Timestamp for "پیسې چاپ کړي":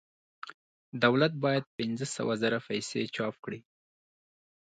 2.69-3.59